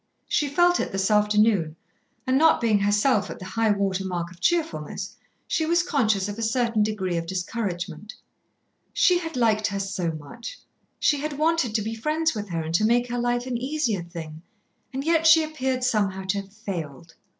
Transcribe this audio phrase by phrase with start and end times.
[0.27, 1.75] She felt it this afternoon,
[2.25, 5.15] and not being herself at the high water mark of cheerfulness,
[5.47, 8.15] she was conscious of a certain degree of discouragement.
[8.93, 10.59] She had liked her so much,
[10.99, 14.01] she had wanted to be friends with her and to make her life an easier
[14.01, 14.41] thing,
[14.91, 17.13] and yet she appeared somehow to have failed.